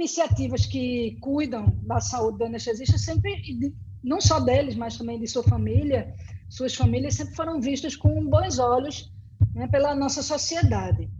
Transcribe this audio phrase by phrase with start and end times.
[0.00, 5.42] iniciativas que cuidam da saúde do anestesista sempre, não só deles, mas também de sua
[5.42, 6.14] família,
[6.48, 9.12] suas famílias sempre foram vistas com bons olhos
[9.54, 11.10] né, pela nossa sociedade.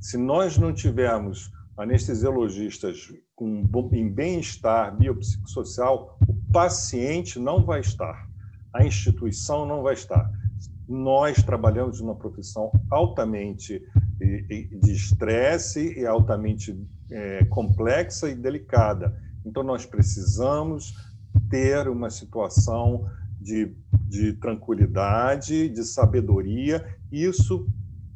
[0.00, 8.26] Se nós não tivermos anestesiologistas com, em bem-estar biopsicossocial, o paciente não vai estar,
[8.72, 10.30] a instituição não vai estar.
[10.88, 13.82] Nós trabalhamos numa profissão altamente
[14.18, 16.74] de estresse e altamente
[17.10, 19.16] é, complexa e delicada.
[19.44, 20.94] Então, nós precisamos
[21.48, 23.08] ter uma situação
[23.40, 23.74] de,
[24.08, 26.84] de tranquilidade, de sabedoria.
[27.12, 27.68] Isso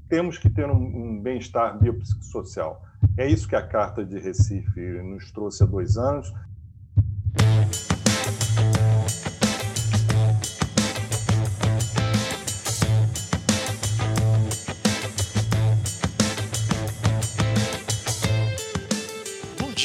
[0.08, 2.82] temos que ter um, um bem-estar biopsicossocial.
[3.16, 6.32] É isso que a Carta de Recife nos trouxe há dois anos.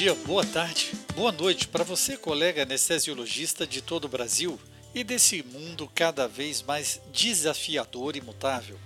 [0.05, 4.59] Dia, boa tarde, boa noite para você, colega anestesiologista de todo o Brasil
[4.93, 8.79] e desse mundo cada vez mais desafiador e mutável.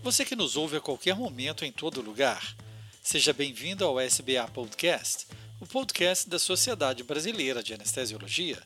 [0.00, 2.56] Você que nos ouve a qualquer momento em todo lugar.
[3.02, 5.26] Seja bem-vindo ao SBA Podcast,
[5.58, 8.62] o podcast da Sociedade Brasileira de Anestesiologia.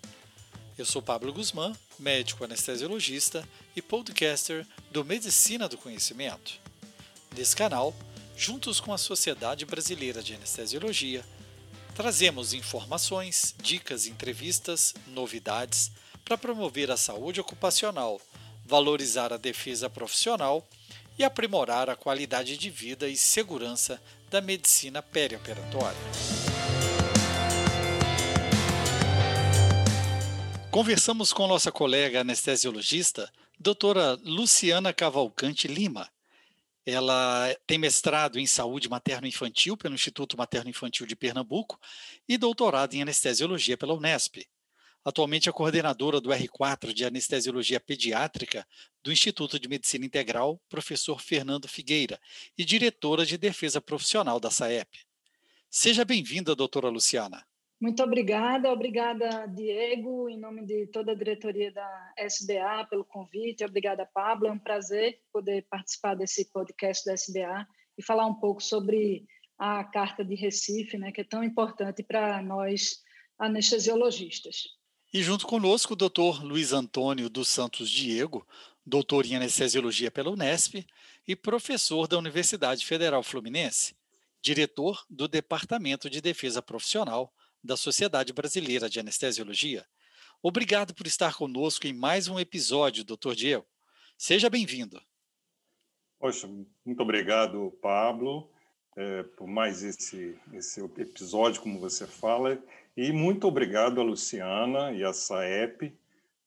[0.76, 6.60] Eu sou Pablo Guzmán, médico anestesiologista e podcaster do Medicina do Conhecimento.
[7.34, 7.96] Nesse canal,
[8.36, 11.24] juntos com a Sociedade Brasileira de Anestesiologia,
[11.94, 15.92] trazemos informações, dicas, entrevistas, novidades
[16.24, 18.20] para promover a saúde ocupacional,
[18.66, 20.66] valorizar a defesa profissional
[21.18, 25.96] e aprimorar a qualidade de vida e segurança da medicina perioperatória.
[30.70, 36.08] Conversamos com nossa colega anestesiologista, doutora Luciana Cavalcante Lima.
[36.86, 41.78] Ela tem mestrado em saúde materno-infantil pelo Instituto Materno-Infantil de Pernambuco
[42.28, 44.46] e doutorado em anestesiologia pela Unesp.
[45.04, 48.66] Atualmente é coordenadora do R4 de Anestesiologia Pediátrica
[49.02, 52.18] do Instituto de Medicina Integral, professor Fernando Figueira,
[52.56, 55.04] e diretora de Defesa Profissional da SAEP.
[55.68, 57.46] Seja bem-vinda, doutora Luciana.
[57.84, 63.62] Muito obrigada, obrigada, Diego, em nome de toda a diretoria da SBA, pelo convite.
[63.62, 64.46] Obrigada, Pablo.
[64.46, 67.68] É um prazer poder participar desse podcast da SBA
[67.98, 69.26] e falar um pouco sobre
[69.58, 73.02] a Carta de Recife, né, que é tão importante para nós
[73.38, 74.62] anestesiologistas.
[75.12, 78.48] E junto conosco o doutor Luiz Antônio dos Santos Diego,
[78.86, 80.86] doutor em anestesiologia pela Unesp
[81.28, 83.94] e professor da Universidade Federal Fluminense,
[84.40, 87.30] diretor do Departamento de Defesa Profissional
[87.64, 89.86] da Sociedade Brasileira de Anestesiologia.
[90.42, 93.66] Obrigado por estar conosco em mais um episódio, doutor Diego.
[94.18, 95.00] Seja bem-vindo.
[96.20, 96.46] Poxa,
[96.84, 98.50] muito obrigado, Pablo,
[98.94, 102.62] é, por mais esse, esse episódio, como você fala.
[102.94, 105.98] E muito obrigado a Luciana e a Saep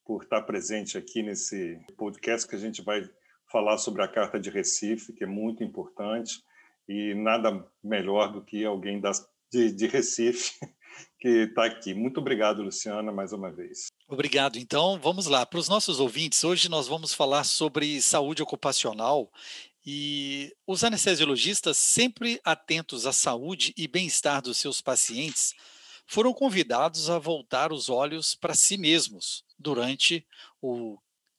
[0.05, 3.09] por estar presente aqui nesse podcast que a gente vai
[3.51, 6.43] falar sobre a Carta de Recife, que é muito importante,
[6.87, 10.59] e nada melhor do que alguém das, de, de Recife
[11.19, 11.93] que está aqui.
[11.93, 13.87] Muito obrigado, Luciana, mais uma vez.
[14.07, 14.57] Obrigado.
[14.57, 15.45] Então, vamos lá.
[15.45, 19.31] Para os nossos ouvintes, hoje nós vamos falar sobre saúde ocupacional
[19.85, 25.53] e os anestesiologistas, sempre atentos à saúde e bem-estar dos seus pacientes,
[26.05, 30.27] foram convidados a voltar os olhos para si mesmos durante
[30.61, 30.97] o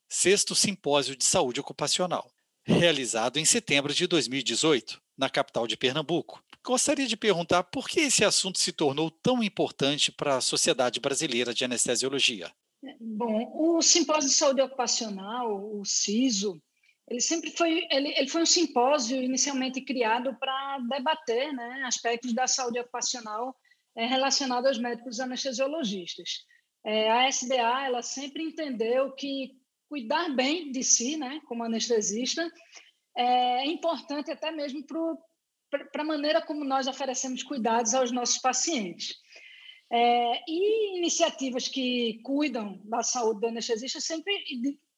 [0.09, 2.31] sexto simpósio de saúde ocupacional,
[2.63, 6.43] realizado em setembro de 2018, na capital de Pernambuco.
[6.65, 11.53] Gostaria de perguntar por que esse assunto se tornou tão importante para a Sociedade Brasileira
[11.53, 12.51] de Anestesiologia.
[12.99, 16.61] Bom, o Simpósio de Saúde Ocupacional, o CISO,
[17.09, 22.45] ele sempre foi ele, ele foi um simpósio inicialmente criado para debater né, aspectos da
[22.45, 23.55] saúde ocupacional
[23.95, 26.45] é, relacionado aos médicos anestesiologistas.
[26.85, 29.57] É, a SBA ela sempre entendeu que
[29.89, 32.47] cuidar bem de si, né, como anestesista,
[33.17, 34.85] é importante até mesmo
[35.69, 39.15] para a maneira como nós oferecemos cuidados aos nossos pacientes.
[39.91, 44.33] É, e iniciativas que cuidam da saúde do anestesista sempre,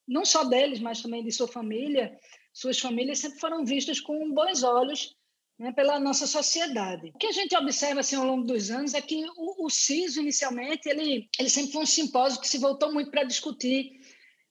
[0.08, 2.18] não só deles, mas também de sua família,
[2.54, 5.16] suas famílias sempre foram vistas com bons olhos
[5.58, 7.12] né, pela nossa sociedade.
[7.16, 10.20] O que a gente observa assim, ao longo dos anos é que o, o CISO,
[10.20, 13.92] inicialmente, ele, ele sempre foi um simpósio que se voltou muito para discutir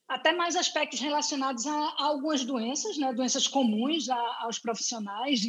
[0.07, 5.41] até mais aspectos relacionados a, a algumas doenças, né, doenças comuns a, aos profissionais,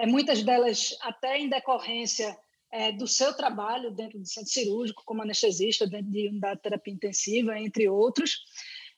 [0.00, 2.34] é, muitas delas até em decorrência
[2.72, 6.94] é, do seu trabalho dentro do centro cirúrgico, como anestesista, dentro de unidade de terapia
[6.94, 8.38] intensiva, entre outros.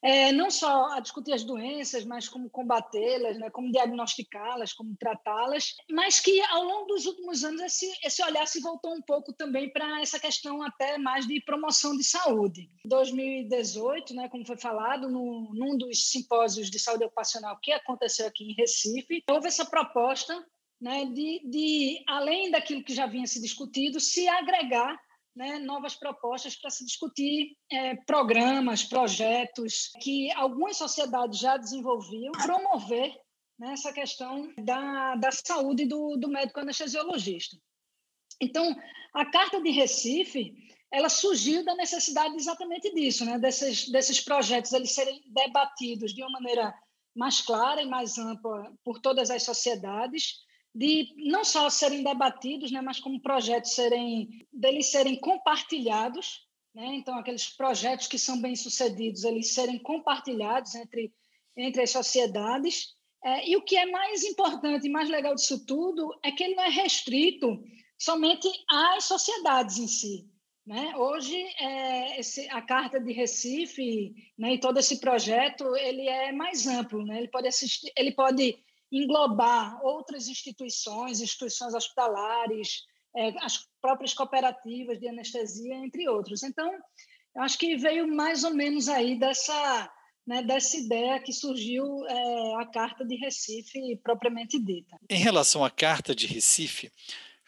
[0.02, 5.76] é, não só a discutir as doenças, mas como combatê-las, né, como diagnosticá-las, como tratá-las,
[5.90, 9.72] mas que ao longo dos últimos anos esse, esse olhar se voltou um pouco também
[9.72, 12.68] para essa questão até mais de promoção de saúde.
[12.84, 18.26] Em 2018, né, como foi falado, no, num dos simpósios de saúde ocupacional que aconteceu
[18.26, 20.44] aqui em Recife, houve essa proposta
[20.82, 25.00] né, de, de, além daquilo que já vinha se discutido, se agregar
[25.34, 33.14] né, novas propostas para se discutir é, programas, projetos que algumas sociedades já desenvolviam, promover
[33.56, 37.56] né, essa questão da, da saúde do, do médico anestesiologista.
[38.40, 38.76] Então,
[39.14, 40.52] a Carta de Recife
[40.90, 46.32] ela surgiu da necessidade exatamente disso, né, desses, desses projetos eles serem debatidos de uma
[46.32, 46.74] maneira
[47.14, 50.40] mais clara e mais ampla por todas as sociedades,
[50.74, 56.94] de não só serem debatidos, né, mas como projetos serem deles serem compartilhados, né?
[56.94, 61.12] Então aqueles projetos que são bem sucedidos, eles serem compartilhados entre
[61.56, 62.94] entre as sociedades.
[63.24, 66.54] É, e o que é mais importante e mais legal disso tudo é que ele
[66.54, 67.62] não é restrito
[67.98, 70.26] somente às sociedades em si.
[70.66, 70.96] Né?
[70.96, 76.66] Hoje, é, esse, a Carta de Recife né, e todo esse projeto ele é mais
[76.66, 77.04] amplo.
[77.04, 77.18] Né?
[77.18, 78.56] Ele, pode assistir, ele pode
[78.92, 82.82] englobar outras instituições, instituições hospitalares,
[83.16, 86.42] é, as próprias cooperativas de anestesia, entre outros.
[86.42, 86.70] Então,
[87.34, 89.90] eu acho que veio mais ou menos aí dessa,
[90.26, 94.98] né, dessa ideia que surgiu é, a Carta de Recife propriamente dita.
[95.08, 96.92] Em relação à Carta de Recife,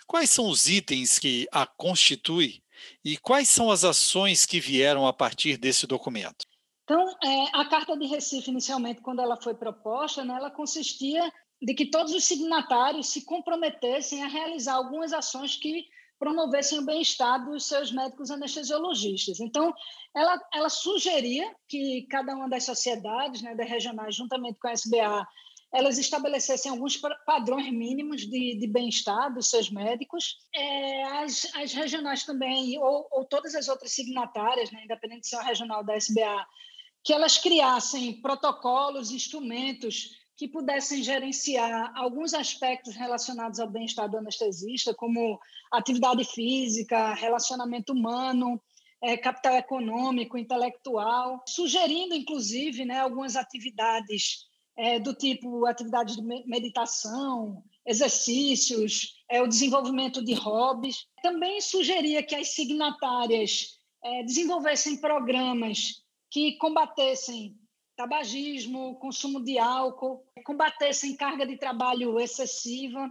[0.06, 2.62] quais são os itens que a constitui
[3.05, 6.46] e quais são as ações que vieram a partir desse documento?
[6.84, 11.75] Então, é, a Carta de Recife, inicialmente, quando ela foi proposta, né, ela consistia de
[11.75, 15.86] que todos os signatários se comprometessem a realizar algumas ações que
[16.19, 19.40] promovessem o bem-estar dos seus médicos anestesiologistas.
[19.40, 19.75] Então,
[20.14, 25.26] ela, ela sugeria que cada uma das sociedades, né, das regionais, juntamente com a SBA,
[25.72, 30.36] elas estabelecessem alguns padrões mínimos de, de bem-estar dos seus médicos.
[30.54, 35.36] É, as, as regionais também, ou, ou todas as outras signatárias, né, independente de ser
[35.36, 36.46] uma regional da SBA,
[37.05, 44.95] que elas criassem protocolos, instrumentos que pudessem gerenciar alguns aspectos relacionados ao bem-estar do anestesista,
[44.95, 45.39] como
[45.71, 48.61] atividade física, relacionamento humano,
[49.03, 54.47] é, capital econômico, intelectual, sugerindo, inclusive, né, algumas atividades
[54.77, 61.06] é, do tipo atividades de meditação, exercícios, é, o desenvolvimento de hobbies.
[61.23, 66.04] Também sugeria que as signatárias é, desenvolvessem programas
[66.34, 67.56] que combatessem
[67.96, 73.08] tabagismo, consumo de álcool, combatessem carga de trabalho excessiva.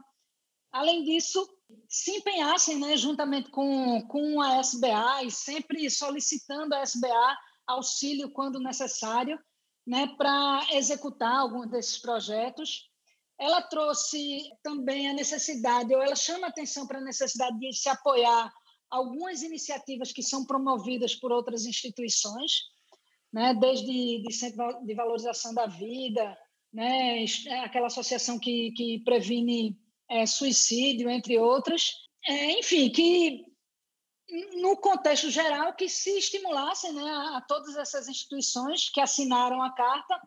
[0.73, 1.41] Além disso,
[1.87, 8.59] se empenhassem né, juntamente com, com a SBA e sempre solicitando a SBA auxílio quando
[8.59, 9.39] necessário
[9.87, 12.89] né, para executar algum desses projetos.
[13.39, 18.53] Ela trouxe também a necessidade, ou ela chama atenção para a necessidade de se apoiar
[18.91, 22.72] algumas iniciativas que são promovidas por outras instituições,
[23.33, 26.37] né, desde de centro de valorização da vida,
[26.71, 27.25] né,
[27.63, 29.75] aquela associação que, que previne
[30.09, 31.91] é, suicídio, entre outras.
[32.27, 33.43] É, enfim, que
[34.61, 39.73] no contexto geral que se estimulassem né, a, a todas essas instituições que assinaram a
[39.73, 40.19] carta,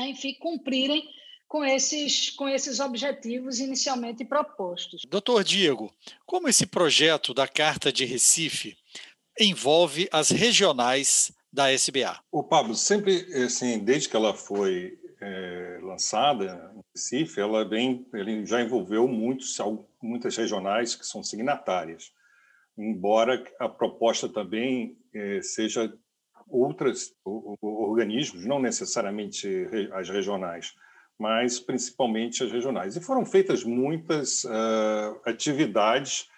[0.00, 1.08] enfim, cumprirem
[1.48, 5.02] com esses, com esses objetivos inicialmente propostos.
[5.08, 5.92] Doutor Diego,
[6.26, 8.76] como esse projeto da Carta de Recife
[9.38, 12.20] envolve as regionais da SBA?
[12.30, 18.44] O Pablo, sempre, assim, desde que ela foi é, lançada em Recife, ela vem, ele
[18.44, 19.56] já envolveu muitos,
[20.02, 22.12] muitas regionais que são signatárias,
[22.76, 25.90] embora a proposta também é, seja
[26.46, 29.48] outros organismos, não necessariamente
[29.92, 30.74] as regionais,
[31.18, 32.96] mas principalmente as regionais.
[32.96, 36.28] E foram feitas muitas uh, atividades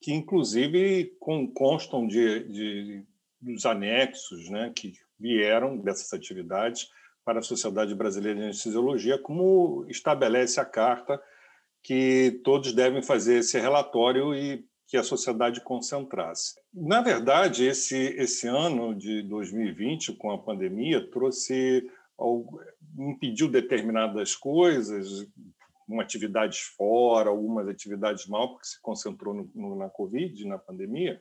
[0.00, 1.12] que, inclusive,
[1.54, 3.04] constam de, de
[3.40, 6.88] dos anexos né, que vieram dessas atividades
[7.24, 11.20] para a Sociedade Brasileira de Anestesiologia, como estabelece a carta
[11.82, 16.54] que todos devem fazer esse relatório e que a sociedade concentrasse.
[16.72, 21.86] Na verdade, esse, esse ano de 2020, com a pandemia, trouxe
[22.98, 25.26] impediu determinadas coisas,
[26.00, 31.20] atividades fora, algumas atividades mal, porque se concentrou no, no, na Covid, na pandemia,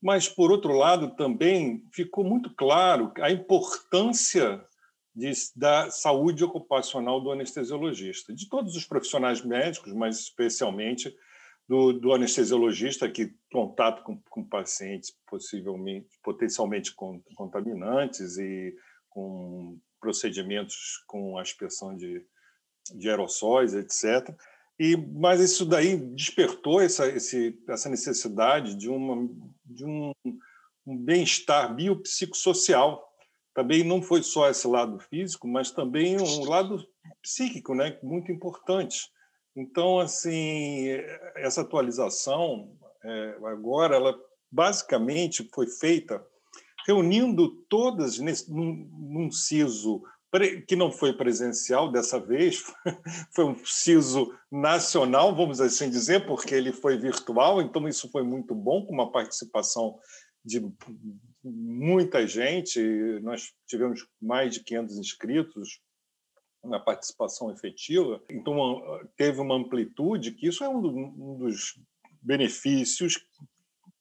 [0.00, 4.64] mas, por outro lado, também ficou muito claro a importância
[5.14, 11.12] de, da saúde ocupacional do anestesiologista, de todos os profissionais médicos, mas especialmente
[11.68, 16.94] do, do anestesiologista que contato com, com pacientes possivelmente potencialmente
[17.34, 18.74] contaminantes e
[19.10, 22.24] com procedimentos com aspersão de,
[22.94, 24.34] de aerossóis, etc.
[24.78, 29.28] E, mas isso daí despertou essa, esse, essa necessidade de, uma,
[29.64, 30.12] de um,
[30.86, 33.04] um bem-estar biopsicossocial.
[33.54, 36.86] Também não foi só esse lado físico, mas também um lado
[37.20, 39.08] psíquico, né, muito importante.
[39.56, 40.86] Então, assim,
[41.34, 44.16] essa atualização é, agora, ela
[44.50, 46.24] basicamente foi feita
[46.86, 50.02] reunindo todas nesse, num, num CISO
[50.66, 52.62] que não foi presencial dessa vez,
[53.34, 58.54] foi um CISO nacional, vamos assim dizer, porque ele foi virtual, então isso foi muito
[58.54, 59.98] bom, com uma participação
[60.44, 60.70] de
[61.42, 62.80] muita gente,
[63.22, 65.80] nós tivemos mais de 500 inscritos
[66.62, 71.78] na participação efetiva, então teve uma amplitude, que isso é um dos
[72.20, 73.24] benefícios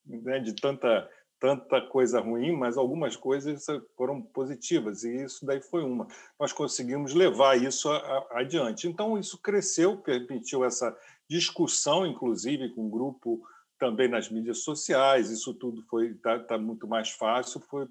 [0.05, 3.65] né, de tanta tanta coisa ruim, mas algumas coisas
[3.95, 6.07] foram positivas, e isso daí foi uma.
[6.39, 7.89] Nós conseguimos levar isso
[8.31, 8.87] adiante.
[8.87, 10.95] Então, isso cresceu, permitiu essa
[11.29, 13.41] discussão, inclusive, com o grupo
[13.79, 17.87] também nas mídias sociais, isso tudo foi está tá muito mais fácil, foi,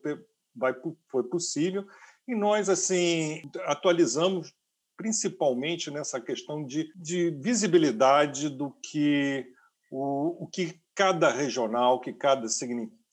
[0.55, 0.75] vai,
[1.09, 1.87] foi possível,
[2.26, 4.53] e nós, assim, atualizamos
[4.97, 9.47] principalmente nessa questão de, de visibilidade do que
[9.91, 12.49] o, o que cada regional, que cada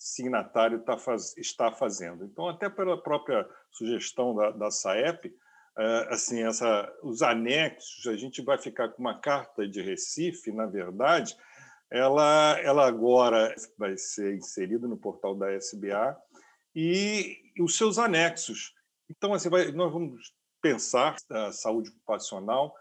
[0.04, 2.26] signatário tá faz, está fazendo.
[2.26, 5.34] Então, até pela própria sugestão da, da SAEP,
[5.78, 10.66] é, assim, essa, os anexos, a gente vai ficar com uma carta de Recife, na
[10.66, 11.38] verdade,
[11.90, 16.18] ela, ela agora vai ser inserida no portal da SBA
[16.76, 18.74] e, os seus anexos.
[19.10, 22.76] Então, assim, vai, nós vamos pensar a saúde ocupacional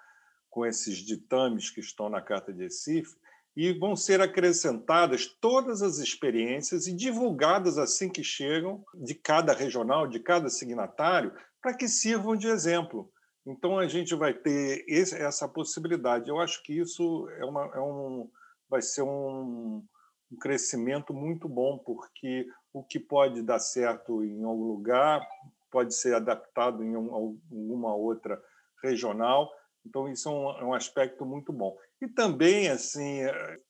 [0.50, 3.16] com esses ditames que estão na Carta de Recife,
[3.56, 10.06] e vão ser acrescentadas todas as experiências e divulgadas assim que chegam de cada regional,
[10.06, 13.10] de cada signatário, para que sirvam de exemplo.
[13.46, 16.30] Então a gente vai ter esse, essa possibilidade.
[16.30, 18.30] Eu acho que isso é, uma, é um,
[18.68, 19.84] vai ser um,
[20.30, 25.26] um crescimento muito bom, porque o que pode dar certo em algum lugar
[25.70, 28.40] pode ser adaptado em alguma outra
[28.82, 29.50] regional.
[29.84, 31.76] Então, isso é um, é um aspecto muito bom.
[32.02, 33.20] E também assim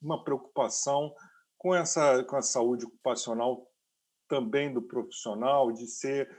[0.01, 1.15] uma preocupação
[1.59, 3.71] com essa com a saúde ocupacional
[4.27, 6.35] também do profissional de ser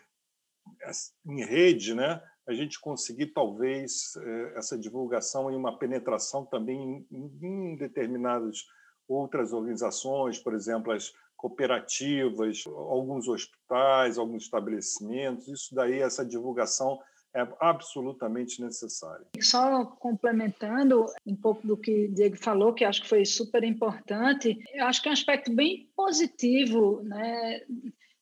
[1.23, 2.19] em rede, né?
[2.47, 8.65] A gente conseguir talvez eh, essa divulgação e uma penetração também em determinadas
[9.07, 15.47] outras organizações, por exemplo, as cooperativas, alguns hospitais, alguns estabelecimentos.
[15.47, 16.99] Isso daí, essa divulgação
[17.35, 19.25] é absolutamente necessário.
[19.41, 24.57] Só complementando um pouco do que o Diego falou, que acho que foi super importante,
[24.73, 27.61] eu acho que é um aspecto bem positivo né,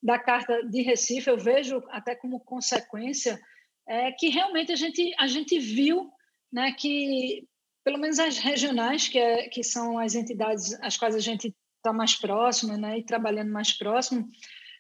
[0.01, 3.39] da Carta de Recife, eu vejo até como consequência,
[3.87, 6.09] é que realmente a gente, a gente viu
[6.51, 7.45] né, que,
[7.83, 11.91] pelo menos as regionais, que, é, que são as entidades às quais a gente está
[11.91, 14.29] mais próximo né, e trabalhando mais próximo,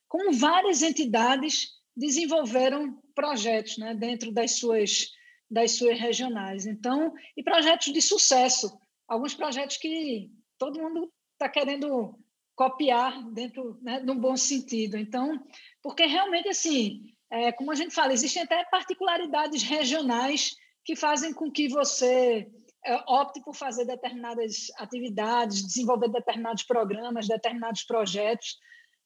[0.07, 5.11] com várias entidades desenvolveram projetos né, dentro das suas,
[5.49, 6.65] das suas regionais.
[6.65, 8.71] Então, e projetos de sucesso,
[9.07, 12.17] alguns projetos que todo mundo está querendo
[12.55, 14.97] copiar dentro, né, num bom sentido.
[14.97, 15.43] Então,
[15.81, 20.55] porque realmente, assim, é, como a gente fala, existem até particularidades regionais
[20.85, 22.47] que fazem com que você
[22.85, 28.57] é, opte por fazer determinadas atividades, desenvolver determinados programas, determinados projetos,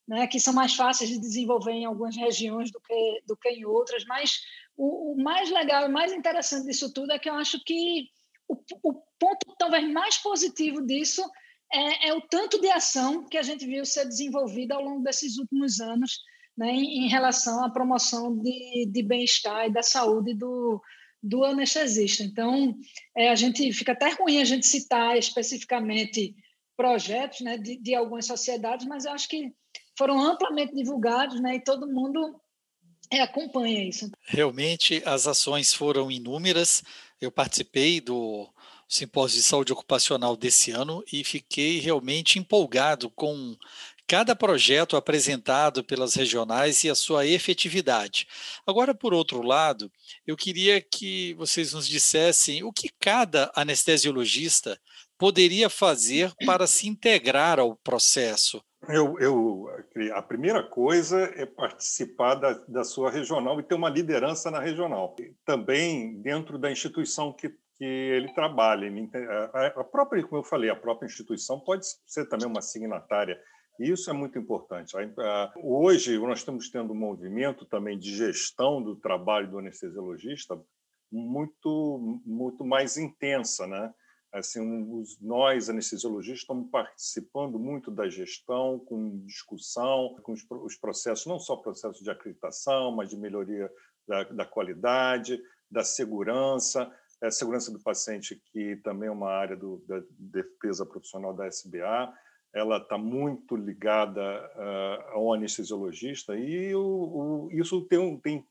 [0.08, 3.66] né, que são mais fáceis de desenvolver em algumas regiões do que, do que em
[3.66, 4.42] outras, mas
[4.78, 8.10] o, o mais legal e mais interessante disso tudo é que eu acho que
[8.48, 11.24] o, o ponto talvez mais positivo disso
[11.74, 15.38] é, é, o tanto de ação que a gente viu ser desenvolvida ao longo desses
[15.38, 16.20] últimos anos
[16.58, 20.82] né, em, em relação à promoção de, de bem-estar e da saúde do,
[21.22, 22.24] do anestesista.
[22.24, 22.76] Então,
[23.16, 26.36] é, a gente fica até ruim a gente citar especificamente
[26.78, 29.52] projetos né, de, de algumas sociedades, mas eu acho que
[29.98, 31.56] foram amplamente divulgados, né?
[31.56, 32.40] E todo mundo
[33.12, 34.10] é, acompanha isso.
[34.22, 36.84] Realmente, as ações foram inúmeras.
[37.20, 38.50] Eu participei do
[38.88, 43.56] simpósio de saúde ocupacional desse ano e fiquei realmente empolgado com
[44.08, 48.28] cada projeto apresentado pelas regionais e a sua efetividade.
[48.66, 49.92] Agora, por outro lado,
[50.28, 54.80] eu queria que vocês nos dissessem o que cada anestesiologista
[55.18, 59.70] poderia fazer para se integrar ao processo eu, eu,
[60.14, 65.16] a primeira coisa é participar da, da sua regional e ter uma liderança na regional.
[65.46, 68.90] Também dentro da instituição que, que ele trabalha.
[69.54, 73.40] a própria, como eu falei, a própria instituição pode ser também uma signatária
[73.80, 74.96] Isso é muito importante.
[75.64, 80.60] Hoje, nós estamos tendo um movimento também de gestão do trabalho do anestesiologista
[81.12, 83.68] muito, muito mais intensa.
[83.68, 83.94] Né?
[84.36, 84.60] Assim,
[84.92, 91.40] os, nós, anestesiologistas, estamos participando muito da gestão, com discussão, com os, os processos, não
[91.40, 93.72] só processos de acreditação, mas de melhoria
[94.06, 96.92] da, da qualidade, da segurança,
[97.24, 102.14] a segurança do paciente, que também é uma área do, da defesa profissional da SBA,
[102.54, 108.46] ela está muito ligada uh, ao anestesiologista e o, o, isso tem, tem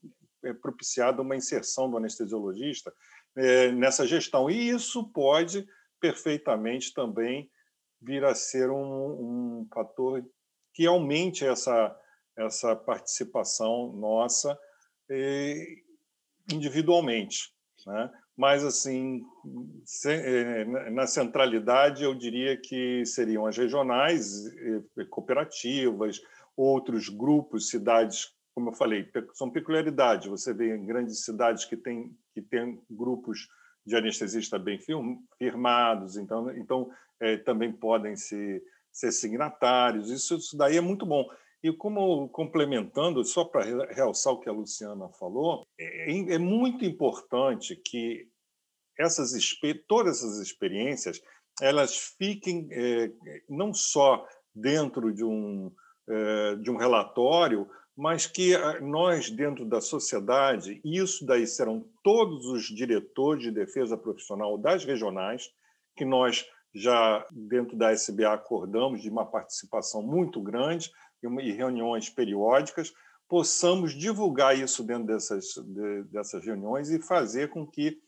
[0.45, 2.93] é, propiciado uma inserção do anestesiologista
[3.37, 4.51] é, nessa gestão.
[4.51, 5.67] E isso pode
[6.01, 7.51] perfeitamente também
[8.01, 10.25] vir a ser um, um fator
[10.73, 11.97] que aumente essa,
[12.37, 14.59] essa participação nossa
[16.53, 17.53] individualmente.
[17.87, 18.11] Né?
[18.37, 19.23] Mas, assim,
[20.07, 24.45] eh, na centralidade, eu diria que seriam as regionais,
[25.09, 26.21] cooperativas,
[26.57, 30.29] outros grupos, cidades, como eu falei, são peculiaridades.
[30.29, 33.49] Você vê em grandes cidades que têm que tem grupos
[33.87, 34.79] de anestesistas bem
[35.39, 40.11] firmados, então, então é, também podem ser, ser signatários.
[40.11, 41.29] Isso, isso daí é muito bom.
[41.63, 47.77] E como complementando, só para realçar o que a Luciana falou, é, é muito importante
[47.77, 48.29] que
[48.99, 49.33] essas
[49.89, 51.21] todas essas experiências
[51.61, 53.11] elas fiquem é,
[53.49, 55.73] não só dentro de um
[56.09, 62.65] é, de um relatório, mas que nós dentro da sociedade, isso daí serão todos os
[62.65, 65.51] diretores de defesa profissional das regionais,
[65.97, 70.91] que nós já dentro da SBA acordamos de uma participação muito grande
[71.23, 72.93] e reuniões periódicas,
[73.29, 75.55] possamos divulgar isso dentro dessas,
[76.11, 77.99] dessas reuniões e fazer com que,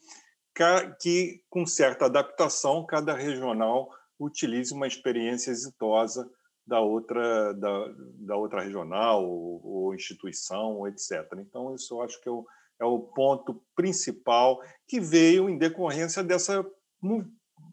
[1.00, 3.88] que, com certa adaptação, cada regional
[4.18, 6.28] utilize uma experiência exitosa
[6.66, 11.26] da outra, da, da outra regional ou, ou instituição, etc.
[11.38, 12.44] Então, isso eu acho que é o,
[12.80, 16.66] é o ponto principal que veio em decorrência dessa,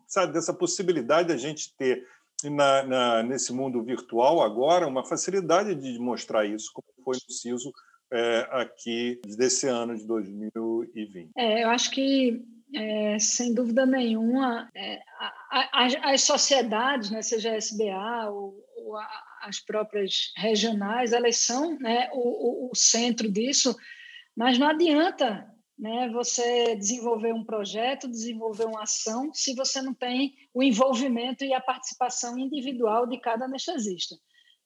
[0.07, 2.05] sabe, dessa possibilidade de a gente ter
[2.43, 7.71] na, na, nesse mundo virtual agora uma facilidade de mostrar isso, como foi no CISO
[8.11, 11.31] é, aqui desse ano de 2020.
[11.35, 12.43] É, eu acho que,
[12.75, 18.97] é, sem dúvida nenhuma, é, a, a, as sociedades, né, seja a SBA ou, ou
[18.97, 23.75] a, as próprias regionais, elas são né, o, o, o centro disso,
[24.35, 30.33] mas não adianta né, você desenvolver um projeto, desenvolver uma ação, se você não tem
[30.53, 34.15] o envolvimento e a participação individual de cada anestesista.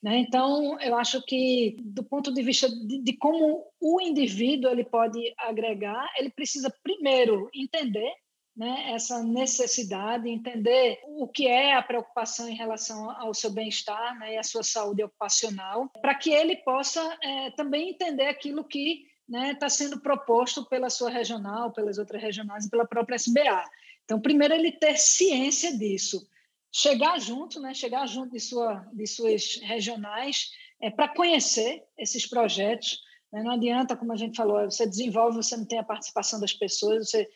[0.02, 0.20] Né?
[0.20, 5.34] Então, eu acho que, do ponto de vista de, de, como o indivíduo ele pode
[5.38, 8.14] agregar, ele precisa primeiro entender
[8.56, 14.34] né, essa necessidade, entender o que é a preocupação em relação ao seu bem-estar né,
[14.34, 19.66] e à sua saúde ocupacional, para que ele possa é, também entender aquilo que está
[19.66, 23.64] né, sendo proposto pela sua regional, pelas outras regionais e pela própria SBA.
[24.06, 26.28] Então, primeiro, ele ter ciência disso,
[26.72, 30.52] chegar junto, né, chegar junto de, sua, de suas regionais
[30.82, 33.02] é, para conhecer esses projetos.
[33.32, 33.44] Né?
[33.44, 37.10] Não adianta, como a gente falou, você desenvolve, você não tem a participação das pessoas,
[37.10, 37.28] você,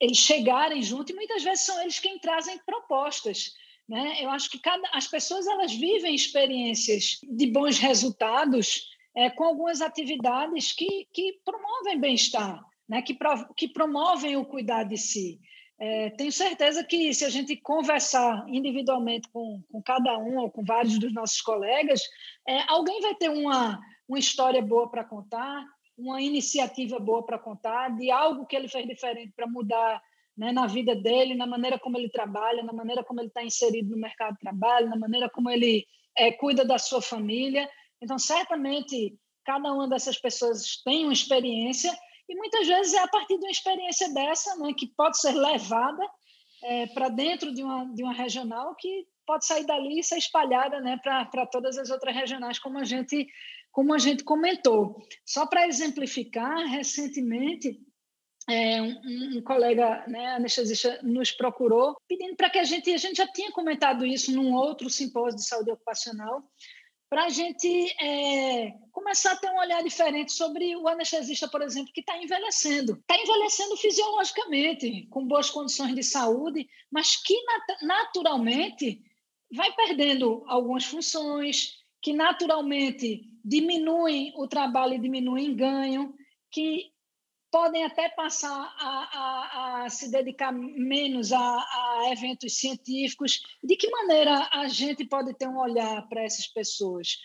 [0.00, 3.52] eles chegarem junto e muitas vezes são eles quem trazem propostas.
[3.88, 4.22] Né?
[4.22, 9.80] Eu acho que cada, as pessoas elas vivem experiências de bons resultados é, com algumas
[9.80, 13.02] atividades que, que promovem bem-estar, né?
[13.02, 15.40] que, pro, que promovem o cuidar de si.
[15.78, 20.64] É, tenho certeza que se a gente conversar individualmente com, com cada um ou com
[20.64, 22.00] vários dos nossos colegas,
[22.48, 25.64] é, alguém vai ter uma, uma história boa para contar,
[25.98, 30.00] uma iniciativa boa para contar, de algo que ele fez diferente para mudar
[30.36, 33.90] né, na vida dele, na maneira como ele trabalha, na maneira como ele está inserido
[33.90, 37.68] no mercado de trabalho, na maneira como ele é, cuida da sua família.
[38.00, 41.96] Então, certamente, cada uma dessas pessoas tem uma experiência
[42.28, 46.02] e muitas vezes é a partir de uma experiência dessa, né, que pode ser levada
[46.62, 50.80] é, para dentro de uma, de uma regional que pode sair dali e ser espalhada
[50.80, 53.26] né, para todas as outras regionais, como a gente,
[53.72, 54.96] como a gente comentou.
[55.24, 57.80] Só para exemplificar, recentemente,
[58.48, 63.16] é, um, um, colega né, anestesista nos procurou pedindo para que a gente, a gente
[63.16, 66.42] já tinha comentado isso num outro simpósio de saúde ocupacional,
[67.14, 71.92] para a gente é, começar a ter um olhar diferente sobre o anestesista, por exemplo,
[71.92, 72.94] que está envelhecendo.
[72.94, 79.00] Está envelhecendo fisiologicamente, com boas condições de saúde, mas que nat naturalmente
[79.54, 86.12] vai perdendo algumas funções, que naturalmente diminuem o trabalho e diminuem ganho,
[86.50, 86.90] que
[87.54, 93.42] podem até passar a, a, a se dedicar menos a, a, eventos científicos.
[93.62, 97.16] De que maneira a gente pode ter um olhar para essas pessoas?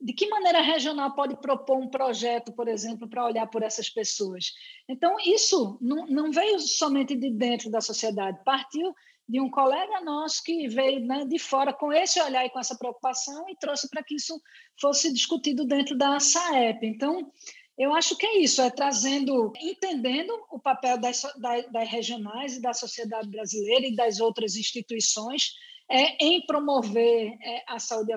[0.00, 3.88] De que maneira a regional pode propor um projeto, por exemplo, para olhar por essas
[3.88, 4.52] pessoas?
[4.88, 8.92] Então, isso não, não veio somente de dentro da sociedade, partiu
[9.28, 12.76] de um colega nosso que veio né, de fora com esse olhar e com essa
[12.76, 14.36] preocupação e trouxe para que isso
[14.80, 16.84] fosse discutido dentro da SAEP.
[16.86, 17.32] Então,
[17.78, 22.72] eu acho que é isso, é trazendo, entendendo o papel das, das, regionais e da
[22.72, 25.52] sociedade brasileira e das outras instituições
[25.90, 28.14] é, em promover é, a saúde,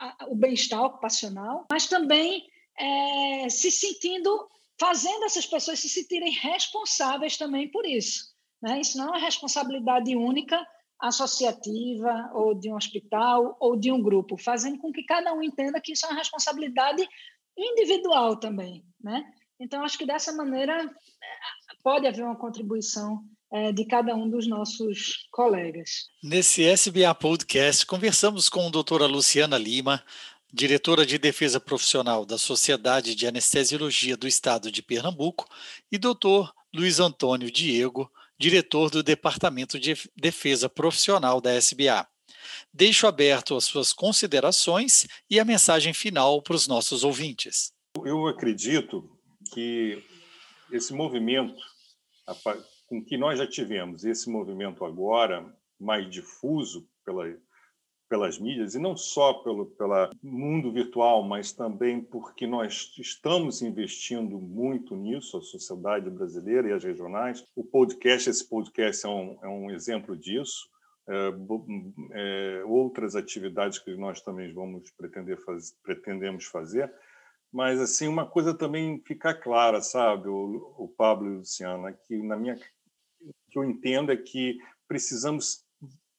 [0.00, 2.46] a, o bem-estar ocupacional, mas também
[2.78, 4.48] é, se sentindo,
[4.80, 8.32] fazendo essas pessoas se sentirem responsáveis também por isso.
[8.62, 8.80] Né?
[8.80, 10.66] Isso não é uma responsabilidade única
[10.98, 15.80] associativa ou de um hospital ou de um grupo, fazendo com que cada um entenda
[15.80, 17.06] que isso é uma responsabilidade
[17.56, 19.22] individual também, né?
[19.60, 20.90] Então, acho que dessa maneira
[21.82, 26.08] pode haver uma contribuição é, de cada um dos nossos colegas.
[26.22, 30.02] Nesse SBA Podcast, conversamos com a doutora Luciana Lima,
[30.52, 35.46] diretora de defesa profissional da Sociedade de Anestesiologia do Estado de Pernambuco,
[35.92, 42.06] e doutor Luiz Antônio Diego, diretor do Departamento de Defesa Profissional da SBA.
[42.72, 47.73] Deixo aberto as suas considerações e a mensagem final para os nossos ouvintes.
[48.02, 49.08] Eu acredito
[49.52, 50.02] que
[50.70, 51.62] esse movimento,
[52.88, 57.24] com que nós já tivemos, esse movimento agora mais difuso pela,
[58.08, 64.40] pelas mídias, e não só pelo pela mundo virtual, mas também porque nós estamos investindo
[64.40, 67.44] muito nisso, a sociedade brasileira e as regionais.
[67.54, 70.68] O podcast, esse podcast é um, é um exemplo disso.
[71.06, 71.30] É,
[72.12, 76.90] é, outras atividades que nós também vamos pretender faz, pretendemos fazer,
[77.54, 82.20] mas assim uma coisa também ficar clara, sabe, o, o Pablo e o Luciana, que
[82.20, 82.56] na minha
[83.48, 85.64] que eu entendo é que precisamos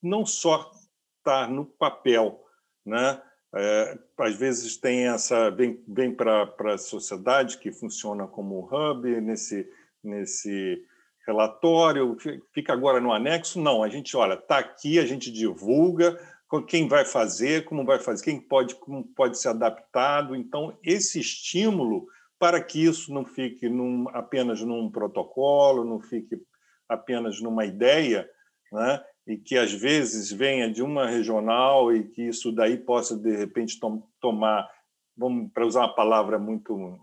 [0.01, 0.71] não só
[1.17, 2.41] estar no papel,
[2.85, 3.21] né?
[3.53, 9.69] É, às vezes tem essa vem, vem para a sociedade que funciona como hub nesse
[10.01, 10.85] nesse
[11.27, 12.15] relatório,
[12.53, 13.59] fica agora no anexo.
[13.59, 16.17] Não, a gente, olha, está aqui, a gente divulga
[16.63, 20.35] quem vai fazer, como vai fazer, quem pode, como pode ser adaptado.
[20.35, 26.41] Então, esse estímulo para que isso não fique num, apenas num protocolo, não fique
[26.87, 28.29] apenas numa ideia,
[28.71, 29.03] né?
[29.25, 33.79] e que às vezes venha de uma regional e que isso daí possa, de repente,
[33.79, 34.69] tom, tomar,
[35.17, 36.99] vamos para usar uma palavra muito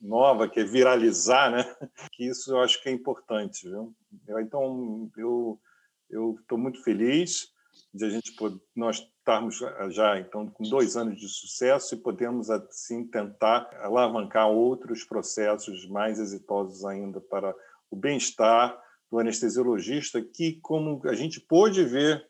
[0.00, 1.64] nova, que é viralizar, né?
[2.12, 3.68] que isso eu acho que é importante.
[3.68, 3.92] Viu?
[4.40, 5.58] Então, eu
[6.10, 7.48] eu estou muito feliz
[7.92, 8.34] de a gente
[8.76, 9.58] nós estarmos
[9.90, 16.18] já então com dois anos de sucesso e podemos assim tentar alavancar outros processos mais
[16.18, 17.54] exitosos ainda para
[17.90, 18.78] o bem-estar
[19.10, 22.26] do anestesiologista que como a gente pôde ver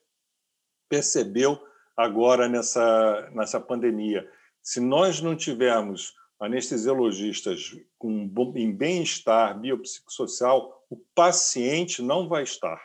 [0.89, 1.61] percebeu
[1.97, 4.29] agora nessa nessa pandemia
[4.63, 12.81] se nós não tivermos anestesiologistas com, em bem-estar biopsicossocial, o paciente não vai estar,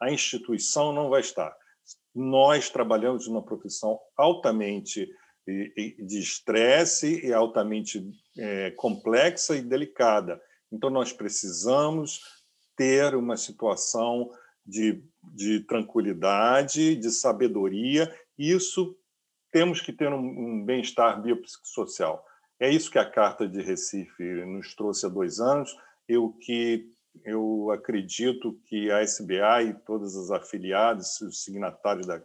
[0.00, 1.54] a instituição não vai estar.
[2.14, 5.08] Nós trabalhamos numa profissão altamente
[5.46, 10.40] de estresse e altamente é, complexa e delicada.
[10.70, 12.20] Então, nós precisamos
[12.76, 14.30] ter uma situação
[14.64, 15.02] de,
[15.34, 18.96] de tranquilidade, de sabedoria, e isso
[19.50, 22.24] temos que ter um, um bem-estar biopsicossocial.
[22.58, 25.74] É isso que a Carta de Recife nos trouxe há dois anos.
[26.08, 26.88] Eu que
[27.24, 32.22] eu acredito que a SBA e todas as afiliadas, os signatários da,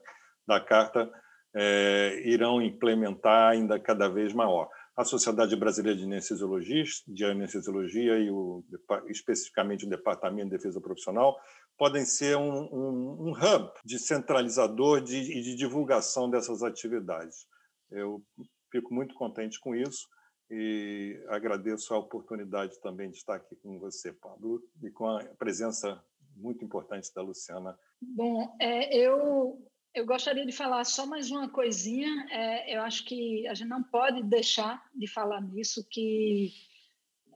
[0.47, 1.11] da Carta,
[1.55, 4.69] é, irão implementar ainda cada vez maior.
[4.95, 8.63] A Sociedade Brasileira de Anestesiologia, de Anestesiologia e o,
[9.07, 11.37] especificamente o Departamento de Defesa Profissional
[11.77, 17.45] podem ser um, um, um hub de centralizador e de, de divulgação dessas atividades.
[17.91, 18.23] Eu
[18.71, 20.07] fico muito contente com isso
[20.49, 26.03] e agradeço a oportunidade também de estar aqui com você, Pablo, e com a presença
[26.35, 27.77] muito importante da Luciana.
[28.01, 29.61] Bom, é, eu
[29.93, 32.27] eu gostaria de falar só mais uma coisinha.
[32.29, 36.51] É, eu acho que a gente não pode deixar de falar nisso, que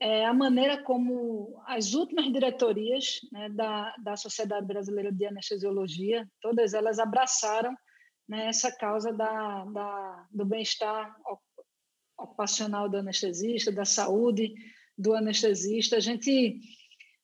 [0.00, 6.72] é a maneira como as últimas diretorias né, da, da Sociedade Brasileira de Anestesiologia, todas
[6.72, 7.74] elas abraçaram
[8.28, 11.16] né, essa causa da, da do bem-estar
[12.22, 14.54] ocupacional do anestesista, da saúde
[14.96, 15.96] do anestesista.
[15.96, 16.60] A gente,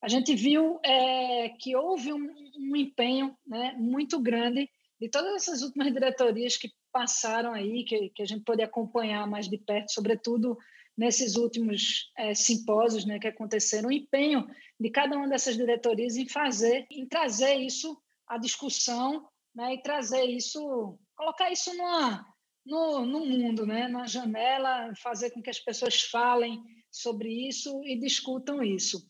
[0.02, 4.68] a gente viu é, que houve um, um empenho né, muito grande
[5.00, 9.48] de todas essas últimas diretorias que passaram aí, que, que a gente pôde acompanhar mais
[9.48, 10.58] de perto, sobretudo
[10.96, 14.48] nesses últimos é, simpósios né, que aconteceram, o empenho
[14.80, 20.24] de cada uma dessas diretorias em fazer, em trazer isso à discussão né, e trazer
[20.24, 22.26] isso, colocar isso numa,
[22.68, 27.98] no, no mundo, né, na janela, fazer com que as pessoas falem sobre isso e
[27.98, 29.08] discutam isso.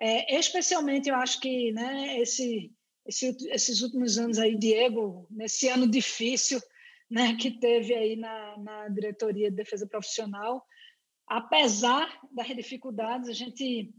[0.00, 2.70] É, especialmente, eu acho que né, esse,
[3.06, 6.60] esse, esses últimos anos aí, Diego, nesse ano difícil
[7.10, 10.64] né, que teve aí na, na diretoria de defesa profissional,
[11.26, 13.92] apesar das dificuldades, a gente,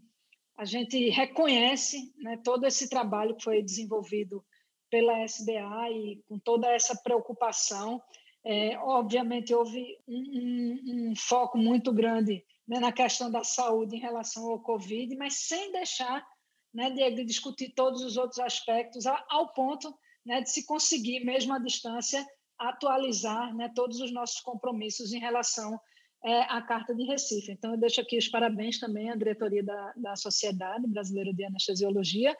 [0.56, 4.46] a gente reconhece né, todo esse trabalho que foi desenvolvido
[4.90, 8.02] pela SDA e com toda essa preocupação.
[8.46, 14.00] É, obviamente, houve um, um, um, foco muito grande né, na questão da saúde em
[14.00, 16.26] relação ao Covid, mas sem deixar
[16.74, 19.94] né, de, discutir todos os outros aspectos, ao ponto
[20.26, 22.26] né, de se conseguir, mesmo à distância,
[22.58, 25.80] atualizar né, todos os nossos compromissos em relação
[26.24, 27.52] é, a Carta de Recife.
[27.52, 32.36] Então, eu deixo aqui os parabéns também à diretoria da, da Sociedade Brasileira de Anestesiologia.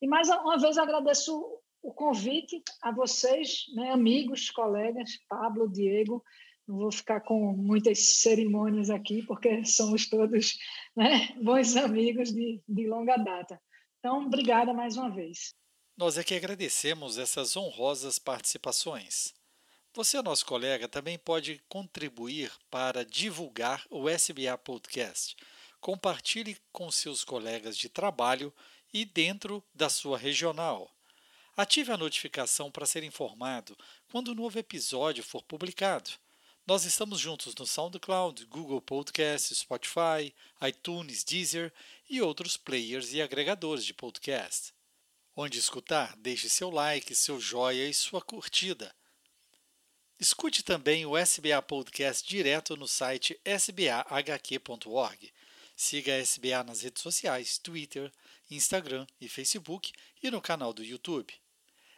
[0.00, 1.42] E mais uma vez agradeço
[1.82, 6.24] o convite a vocês, né, amigos, colegas, Pablo, Diego.
[6.66, 10.56] Não vou ficar com muitas cerimônias aqui, porque somos todos
[10.96, 13.60] né, bons amigos de, de longa data.
[13.98, 15.54] Então, obrigada mais uma vez.
[15.96, 19.34] Nós é que agradecemos essas honrosas participações.
[19.94, 25.36] Você, nosso colega, também pode contribuir para divulgar o SBA Podcast.
[25.80, 28.52] Compartilhe com seus colegas de trabalho
[28.94, 30.90] e dentro da sua regional.
[31.54, 33.76] Ative a notificação para ser informado
[34.10, 36.10] quando um novo episódio for publicado.
[36.66, 40.34] Nós estamos juntos no SoundCloud, Google Podcast, Spotify,
[40.66, 41.70] iTunes, Deezer
[42.08, 44.72] e outros players e agregadores de podcast.
[45.36, 48.94] Onde escutar, deixe seu like, seu joia e sua curtida.
[50.18, 55.32] Escute também o SBA Podcast direto no site sbahq.org.
[55.76, 58.10] Siga a SBA nas redes sociais, Twitter,
[58.50, 61.41] Instagram e Facebook e no canal do YouTube.